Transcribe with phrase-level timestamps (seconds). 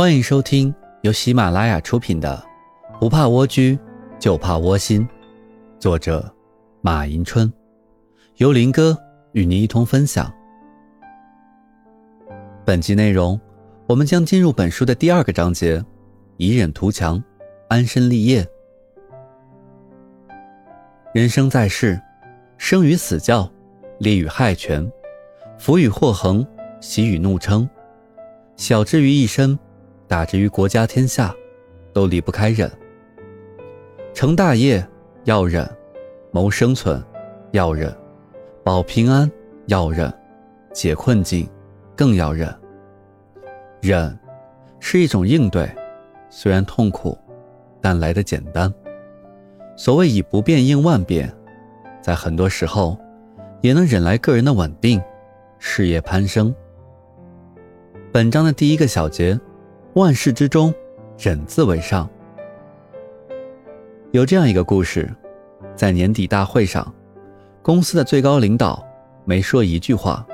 [0.00, 2.42] 欢迎收听由喜马拉雅出品的
[2.98, 3.78] 《不怕蜗居，
[4.18, 5.02] 就怕窝心》，
[5.78, 6.34] 作者
[6.80, 7.52] 马迎春，
[8.36, 8.96] 由林哥
[9.32, 10.32] 与您一同分享。
[12.64, 13.38] 本集内容，
[13.86, 15.84] 我们将进入本书的第二个章节：
[16.38, 17.22] 以忍图强，
[17.68, 18.48] 安身立业。
[21.12, 22.00] 人生在世，
[22.56, 23.46] 生与死教，
[23.98, 24.90] 利与害权，
[25.58, 26.42] 福与祸横，
[26.80, 27.68] 喜与怒称，
[28.56, 29.58] 小之于一身。
[30.10, 31.32] 打之于国家天下，
[31.92, 32.68] 都离不开忍。
[34.12, 34.84] 成大业
[35.22, 35.64] 要忍，
[36.32, 37.00] 谋生存
[37.52, 37.96] 要忍，
[38.64, 39.30] 保平安
[39.66, 40.12] 要忍，
[40.72, 41.48] 解困境
[41.94, 42.52] 更要忍。
[43.80, 44.18] 忍
[44.80, 45.70] 是一种应对，
[46.28, 47.16] 虽然痛苦，
[47.80, 48.68] 但来得简单。
[49.76, 51.32] 所谓以不变应万变，
[52.02, 52.98] 在很多时候，
[53.60, 55.00] 也能忍来个人的稳定，
[55.60, 56.52] 事业攀升。
[58.10, 59.38] 本章的第一个小节。
[59.94, 60.72] 万事之中，
[61.18, 62.08] 忍字为上。
[64.12, 65.12] 有这样一个故事，
[65.74, 66.94] 在年底大会上，
[67.60, 68.86] 公司的最高领导
[69.24, 70.24] 没说一句话，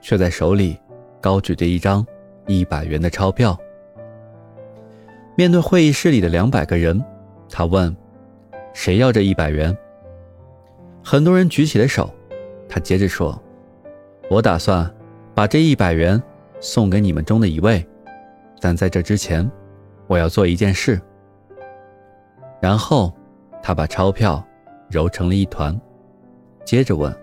[0.00, 0.76] 却在手里
[1.20, 2.04] 高举着一张
[2.48, 3.56] 一百元的钞票。
[5.36, 7.00] 面对会议室里的两百个人，
[7.48, 7.96] 他问
[8.74, 9.76] ：“谁要这一百元？”
[11.04, 12.12] 很多人举起了手。
[12.68, 13.40] 他接着说
[14.28, 14.92] ：“我打算
[15.36, 16.20] 把这一百元
[16.58, 17.86] 送给你们中的一位。”
[18.60, 19.48] 但在这之前，
[20.06, 21.00] 我要做一件事。
[22.60, 23.12] 然后，
[23.62, 24.44] 他把钞票
[24.90, 25.78] 揉成了一团，
[26.64, 27.14] 接着问：“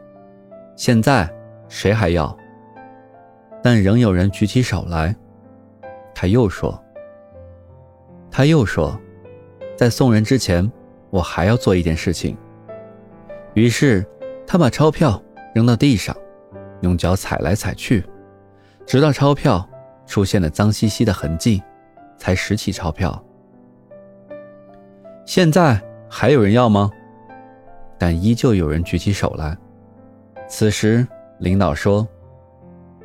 [0.78, 1.30] 现在
[1.68, 2.36] 谁还要？”
[3.62, 5.16] 但仍有人举起手来。
[6.14, 6.82] 他又说
[8.32, 8.98] ：“他又说，
[9.76, 10.72] 在送人之前，
[11.10, 12.38] 我还要做一件事情。”
[13.56, 14.06] 于是，
[14.48, 15.22] 他把钞票
[15.54, 16.16] 扔到地上，
[16.82, 18.06] 用脚踩来踩去，
[18.86, 19.68] 直到钞票。
[20.06, 21.62] 出现了脏兮兮的痕迹，
[22.18, 23.22] 才拾起钞票。
[25.26, 26.92] 现在还有人要吗？
[27.98, 29.58] 但依旧有人举起手来。
[30.48, 31.08] 此时，
[31.40, 32.08] 领导说：“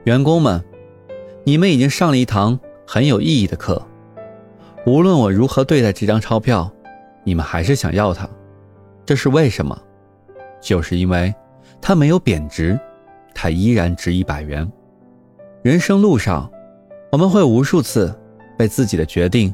[0.04, 0.62] 员工们，
[1.44, 3.82] 你们已经上了一堂很有意义的课。
[4.86, 6.70] 无论我如何对待这张钞票，
[7.24, 8.28] 你们还是想要它。
[9.06, 9.80] 这是为什么？
[10.60, 11.34] 就是因为
[11.80, 12.78] 它没有贬值，
[13.34, 14.70] 它依然值一百元。
[15.62, 16.50] 人生路上。”
[17.10, 18.16] 我们会无数次
[18.56, 19.52] 被自己的决定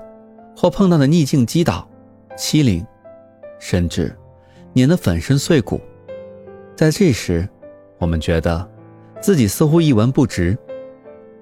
[0.54, 1.88] 或碰到的逆境击倒、
[2.36, 2.86] 欺凌，
[3.58, 4.14] 甚至
[4.74, 5.80] 碾得粉身碎骨。
[6.74, 7.48] 在这时，
[7.98, 8.68] 我们觉得
[9.20, 10.56] 自己似乎一文不值。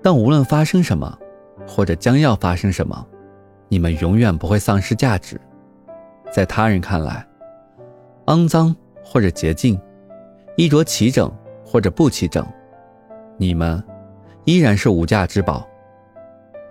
[0.00, 1.18] 但无论发生什么，
[1.66, 3.06] 或者将要发生什么，
[3.68, 5.40] 你们永远不会丧失价值。
[6.30, 7.26] 在他人看来，
[8.26, 9.80] 肮脏或者洁净，
[10.56, 11.32] 衣着齐整
[11.64, 12.46] 或者不齐整，
[13.36, 13.82] 你们
[14.44, 15.66] 依然是无价之宝。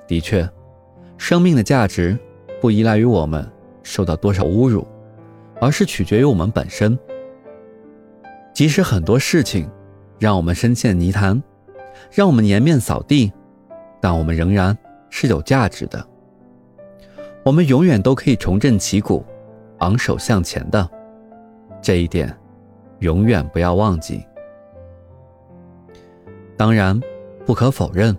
[0.08, 0.47] 的确，
[1.18, 2.18] 生命的价值
[2.62, 3.50] 不依赖于我们
[3.81, 4.88] 受到多少侮辱，
[5.59, 6.97] 而是取决于我们本身。
[8.53, 9.69] 即使很多事情
[10.19, 11.42] 让我们深陷泥潭，
[12.12, 13.31] 让我们颜面扫地，
[14.00, 14.78] 但我们仍然
[15.09, 16.06] 是有价值的。
[17.44, 19.25] 我们永远都可以重振旗鼓，
[19.80, 20.88] 昂首向前的。
[21.81, 22.34] 这一点，
[23.00, 24.24] 永远不要忘记。
[26.56, 26.97] 当然，
[27.46, 28.16] 不可否认。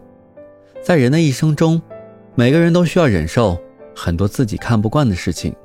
[0.85, 1.81] 在人的一生中，
[2.35, 3.59] 每个人都需要忍受
[3.97, 5.57] 很多自己看不惯的事情，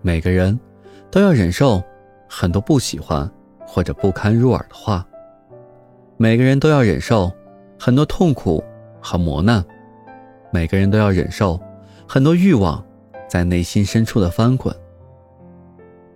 [0.00, 0.58] 每个人
[1.10, 1.82] 都要忍受
[2.26, 3.30] 很多不喜欢
[3.66, 5.06] 或者不堪入耳的话，
[6.16, 7.30] 每个人都要忍受
[7.78, 8.64] 很多痛苦
[8.98, 9.62] 和磨难，
[10.50, 11.60] 每个人都要忍受
[12.08, 12.82] 很多欲望
[13.28, 14.74] 在内心深处的翻滚。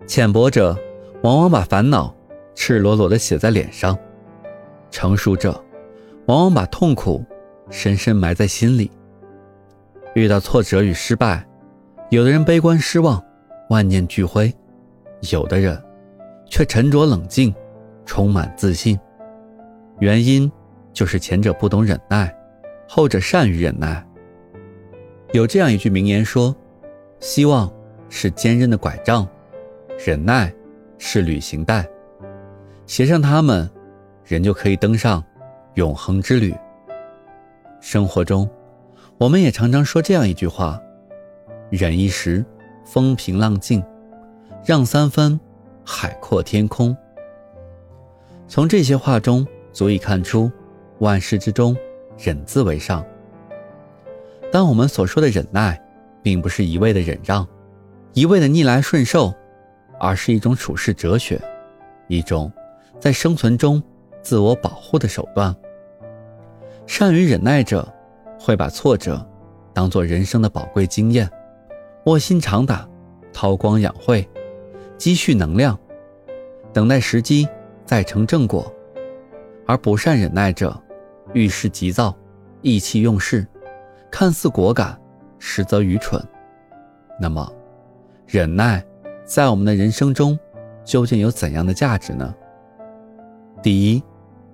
[0.07, 0.75] 浅薄者
[1.23, 2.15] 往往把烦恼
[2.55, 3.95] 赤裸裸地写在脸上，
[4.91, 5.63] 成熟者
[6.25, 7.23] 往往把痛苦。
[7.71, 8.91] 深深埋在心里。
[10.15, 11.45] 遇到挫折与失败，
[12.11, 13.23] 有的人悲观失望，
[13.69, 14.49] 万念俱灰；
[15.33, 15.83] 有的人
[16.47, 17.53] 却沉着冷静，
[18.07, 18.99] 充满自信。
[19.99, 20.51] 原因
[20.93, 22.33] 就是前者不懂忍耐，
[22.89, 24.07] 后者善于忍耐。
[25.33, 26.55] 有这样一句名言说
[27.19, 27.72] ：“希望
[28.09, 29.27] 是坚韧的拐杖，
[30.05, 30.53] 忍耐
[30.97, 31.84] 是旅行袋，
[32.87, 33.69] 携上它们，
[34.25, 35.25] 人就可以登上
[35.75, 36.55] 永恒之旅。”
[37.84, 38.48] 生活中，
[39.19, 40.81] 我们也常常说这样一句话
[41.69, 42.42] ：“忍一时，
[42.83, 43.78] 风平浪静；
[44.65, 45.39] 让三分，
[45.84, 46.97] 海阔天空。”
[48.48, 50.51] 从这些话中，足以看出
[51.01, 51.77] 万事之中，
[52.16, 53.04] 忍字为上。
[54.51, 55.78] 当我们所说的忍耐，
[56.22, 57.47] 并不是一味的忍让，
[58.15, 59.31] 一味的逆来顺受，
[60.01, 61.39] 而是一种处世哲学，
[62.09, 62.51] 一种
[62.98, 63.81] 在生存中
[64.22, 65.54] 自我保护的手段。
[66.86, 67.86] 善于忍耐者，
[68.39, 69.27] 会把挫折
[69.72, 71.28] 当做人生的宝贵经验，
[72.07, 72.89] 卧薪尝胆，
[73.33, 74.28] 韬光养晦，
[74.97, 75.78] 积蓄能量，
[76.72, 77.48] 等待时机
[77.84, 78.63] 再成正果；
[79.66, 80.78] 而不善忍耐者，
[81.33, 82.15] 遇事急躁，
[82.60, 83.47] 意气用事，
[84.10, 84.98] 看似果敢，
[85.39, 86.22] 实则愚蠢。
[87.19, 87.51] 那么，
[88.27, 88.84] 忍耐
[89.25, 90.39] 在我们的人生中
[90.84, 92.34] 究竟有怎样的价值呢？
[93.63, 94.03] 第一，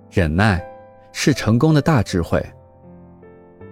[0.09, 0.65] 忍耐
[1.11, 2.43] 是成功的大智慧。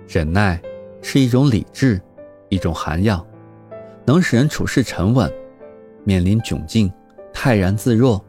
[0.08, 0.60] 忍耐
[1.02, 2.02] 是一种理智，
[2.50, 3.26] 一种涵养，
[4.06, 5.32] 能使人处事沉稳，
[6.04, 6.92] 面临窘境
[7.32, 8.24] 泰然自若。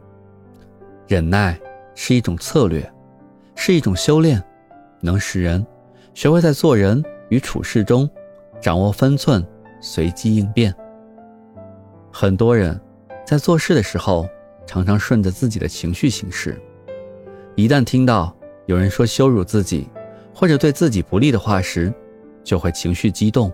[1.08, 1.58] 忍耐
[1.94, 2.88] 是一种策略，
[3.56, 4.42] 是一种修炼，
[5.00, 5.66] 能使人
[6.14, 8.08] 学会在做人与处事中
[8.60, 9.44] 掌握分寸，
[9.80, 10.74] 随机应变。
[12.12, 12.78] 很多人
[13.26, 14.28] 在做事的时候，
[14.66, 16.60] 常常顺着自己的情绪行事，
[17.56, 18.36] 一旦听到
[18.70, 19.88] 有人说羞辱自己，
[20.32, 21.92] 或者对自己不利的话时，
[22.44, 23.52] 就会情绪激动，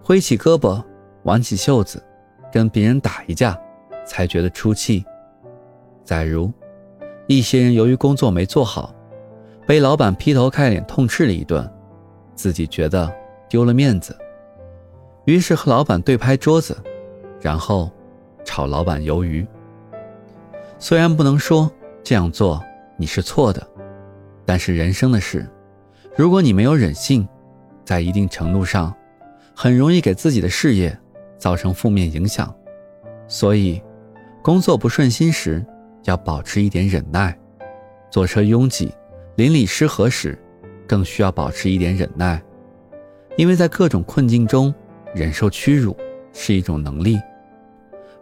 [0.00, 0.80] 挥起胳膊，
[1.24, 2.00] 挽起袖子，
[2.52, 3.58] 跟别人打一架，
[4.06, 5.04] 才觉得出气。
[6.04, 6.52] 再如，
[7.26, 8.94] 一些人由于工作没做好，
[9.66, 11.68] 被老板劈头盖脸痛斥了一顿，
[12.36, 13.12] 自己觉得
[13.48, 14.16] 丢了面子，
[15.24, 16.76] 于是和老板对拍桌子，
[17.40, 17.90] 然后
[18.44, 19.44] 炒老板鱿鱼。
[20.78, 21.68] 虽然不能说
[22.04, 22.62] 这样做
[22.96, 23.66] 你是错的，
[24.44, 25.48] 但是人生的事。
[26.16, 27.26] 如果你没有忍性，
[27.84, 28.94] 在一定程度上，
[29.54, 30.96] 很容易给自己的事业
[31.38, 32.54] 造成负面影响。
[33.26, 33.82] 所以，
[34.42, 35.64] 工作不顺心时，
[36.04, 37.32] 要保持一点忍耐；
[38.10, 38.92] 坐车拥挤、
[39.36, 40.38] 邻里失和时，
[40.86, 42.42] 更需要保持一点忍耐。
[43.36, 44.72] 因为在各种困境中，
[45.14, 45.96] 忍受屈辱
[46.32, 47.18] 是一种能力，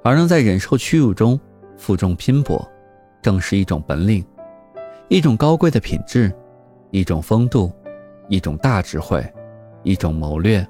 [0.03, 1.39] 而能在忍受屈辱中
[1.77, 2.67] 负重拼搏，
[3.23, 4.25] 更是一种本领，
[5.13, 6.33] 一种高贵的品质，
[6.91, 7.71] 一种风度。
[8.29, 9.23] 一种大智慧，
[9.83, 10.67] 一种谋略。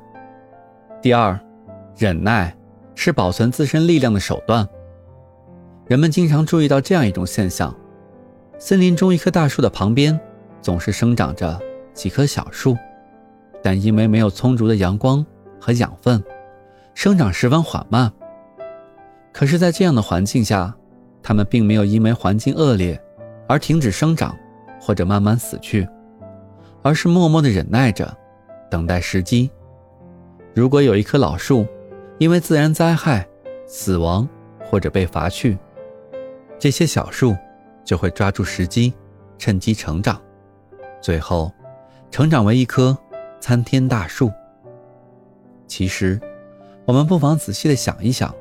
[1.00, 1.38] 第二，
[1.96, 2.52] 忍耐
[2.96, 4.66] 是保存自身力量的手段。
[5.86, 7.72] 人们经常注意到这样一种现象：
[8.58, 10.18] 森林中一棵大树的旁边，
[10.60, 11.56] 总是生长着
[11.94, 12.76] 几棵小树，
[13.62, 15.24] 但因为没有充足的阳光
[15.60, 16.20] 和养分，
[16.94, 18.12] 生长十分缓慢。
[19.32, 20.74] 可是，在这样的环境下，
[21.22, 23.00] 它们并没有因为环境恶劣
[23.52, 24.34] 而停止生长，
[24.80, 25.86] 或者慢慢死去。
[26.80, 28.16] 而是默默的忍耐着，
[28.70, 29.50] 等待时机。
[30.54, 31.66] 如果有一棵老树
[32.16, 33.28] 因为自然灾害
[33.66, 34.26] 死亡
[34.64, 35.58] 或者被伐去，
[36.58, 37.36] 这些小树
[37.84, 38.94] 就会抓住时机，
[39.36, 40.18] 趁机成长，
[41.02, 41.52] 最后
[42.10, 42.96] 成长为一棵
[43.38, 44.32] 参天大树。
[45.66, 46.18] 其实，
[46.86, 48.34] 我们不妨仔细的想一想，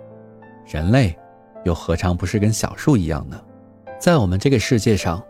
[0.65, 1.13] 人类
[1.65, 3.37] 又何尝不是跟小树一样呢？
[4.01, 5.21] 在我们这个世界上，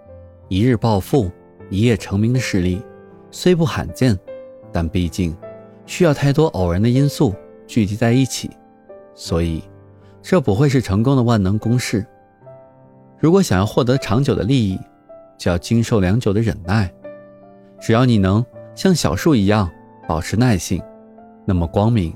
[0.48, 1.30] 一日暴富、
[1.70, 2.82] 一夜成名的事例。
[3.30, 4.18] 虽不罕见，
[4.72, 5.36] 但毕竟
[5.86, 7.36] 需要太多偶然的因素
[7.68, 8.50] 聚集在一起，
[9.14, 9.62] 所以
[10.22, 12.06] 这不会是成功的万能公式。
[13.20, 14.80] 如果想要获得长久的利益，
[15.38, 16.90] 就要经受良久的忍耐。
[17.78, 19.70] 只要你能像小树一样
[20.08, 20.82] 保持耐性，
[21.44, 22.16] 那么光明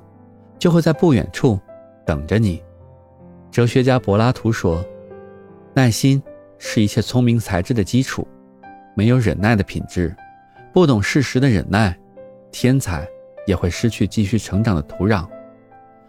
[0.57, 1.59] 就会在不远处
[2.05, 2.63] 等着你。
[3.51, 4.81] 哲学家柏拉图说
[5.75, 6.23] ：“耐心
[6.57, 8.27] 是一切聪明才智的基础，
[8.95, 10.15] 没有忍耐的品质。”
[10.73, 11.97] 不懂事实的忍耐，
[12.51, 13.07] 天才
[13.47, 15.25] 也会失去继续成长的土壤，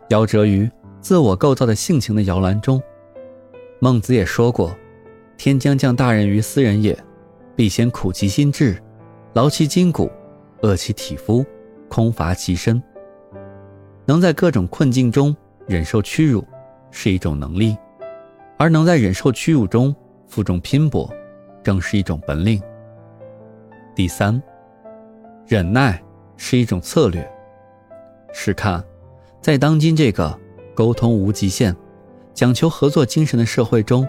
[0.08, 0.68] 夭折于
[1.00, 2.82] 自我构造的性情的摇篮中。
[3.78, 4.76] 孟子也说过
[5.38, 6.98] ：“天将降大任于斯人也，
[7.54, 8.76] 必先苦其心志，
[9.34, 10.10] 劳其筋骨，
[10.62, 11.46] 饿其体肤，
[11.88, 12.82] 空乏其身。”
[14.04, 15.36] 能在各种困境中
[15.68, 16.44] 忍受屈辱，
[16.90, 17.76] 是一种能力；
[18.58, 19.94] 而能在忍受屈辱中
[20.26, 21.12] 负重拼搏，
[21.64, 22.60] 更是一种本领。
[23.94, 24.42] 第三。
[25.48, 26.02] 忍耐
[26.36, 27.24] 是一种策略。
[28.32, 28.82] 试看，
[29.40, 30.36] 在当今这个
[30.74, 31.74] 沟通无极限、
[32.34, 34.04] 讲求合作精神的社会中，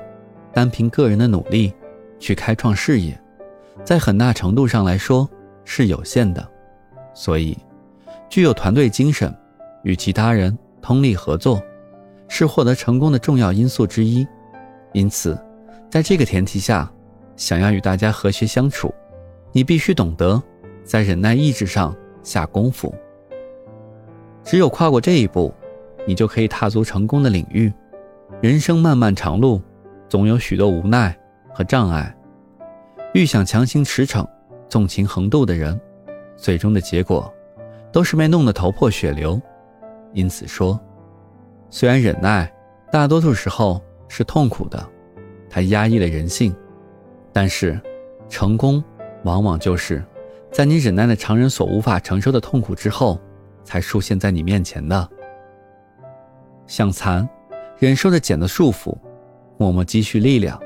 [0.51, 1.71] 单凭个人的努力
[2.17, 3.15] 去开创事业，
[3.83, 5.29] 在很大程度上来说
[5.63, 6.43] 是有限的。
[7.13, 7.55] 所以，
[8.27, 9.31] 具有团队精神，
[9.83, 11.61] 与其他人通力合作，
[12.27, 14.27] 是获得成功的重要因素之一。
[14.91, 15.39] 因此，
[15.89, 16.91] 在这个前提下，
[17.35, 18.93] 想要与大家和谐相处，
[19.51, 20.41] 你必须懂得。
[20.83, 22.95] 在忍耐意志上下功夫，
[24.41, 25.53] 只有跨过这一步，
[26.05, 27.69] 你就可以踏足成功的领域。
[28.41, 29.61] 人生漫漫长路，
[30.07, 31.13] 总有许多无奈
[31.53, 32.15] 和障碍。
[33.13, 34.25] 欲想强行驰骋、
[34.69, 35.77] 纵情横渡的人，
[36.37, 37.29] 最终的结果
[37.91, 39.41] 都是被弄得头破血流。
[40.13, 40.79] 因此说，
[41.69, 42.49] 虽然忍耐
[42.89, 44.89] 大多数时候是痛苦的，
[45.57, 46.55] 还压抑了人性，
[47.33, 47.81] 但是
[48.29, 48.83] 成功
[49.23, 50.05] 往往就是。
[50.51, 53.19] 在你忍耐了常人所无法承受的痛苦之后，
[53.63, 55.09] 才出现在你面前的。
[56.67, 57.27] 像蚕，
[57.79, 58.95] 忍受着茧的束缚，
[59.57, 60.61] 默默积蓄力量，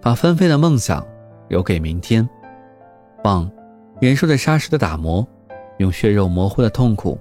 [0.00, 1.06] 把纷飞的梦想
[1.48, 2.26] 留给明天。
[3.22, 3.46] 蚌，
[4.00, 5.28] 忍受着沙石的打磨，
[5.76, 7.18] 用血肉模糊的痛苦，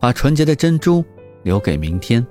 [0.00, 1.04] 把纯洁的珍珠
[1.44, 2.26] 留给明天。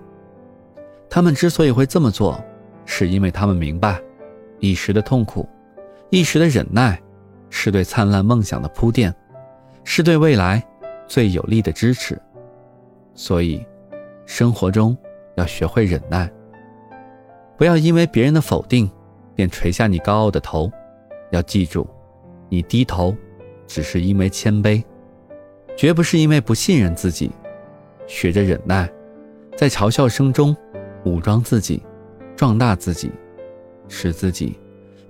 [1.10, 2.38] 他们之所以会这么做，
[2.84, 3.98] 是因为他们明白，
[4.66, 5.48] 一时的痛苦，
[6.10, 7.00] 一时的忍耐，
[7.50, 9.14] 是对灿烂梦想的铺垫，
[9.84, 10.64] 是对未来
[11.08, 12.20] 最有力的支持。
[13.14, 13.66] 所以，
[14.26, 14.98] 生活中。
[15.38, 16.32] 要学会忍耐，
[17.58, 18.90] 不要因为别人的否定
[19.36, 20.72] 便垂下你高傲的头。
[21.32, 21.86] 要记住，
[22.48, 23.14] 你低头
[23.68, 24.82] 只是因为谦卑，
[25.76, 27.30] 绝不是因为不信任自己。
[28.08, 28.90] 学着忍耐，
[29.58, 30.56] 在嘲笑声中
[31.04, 31.84] 武装自己，
[32.38, 33.12] 壮大自己，
[33.88, 34.60] 使自己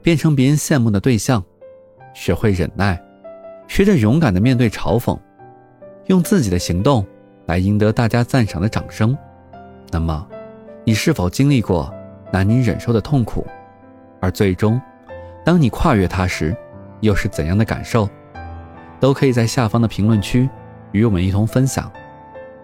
[0.01, 1.43] 变成别人羡慕的对象。
[2.13, 2.97] 学会忍耐，
[3.67, 5.19] 学着勇敢的面对嘲讽，
[6.05, 7.05] 用自己的行动
[7.45, 9.17] 来赢得大家赞赏的掌声。
[9.91, 10.25] 那么，
[10.85, 11.93] 你是否经历过
[12.31, 13.45] 难以忍受的痛苦？
[14.21, 14.81] 而最终，
[15.43, 16.55] 当你跨越它时，
[17.01, 18.09] 又是怎样的感受？
[18.97, 20.49] 都可以在下方的评论区
[20.93, 21.91] 与我们一同分享。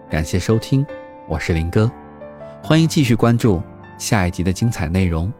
[0.08, 0.84] 感谢收听，
[1.28, 1.92] 我是林哥，
[2.62, 3.62] 欢迎继续关注
[3.98, 5.30] 下一集的精彩内容。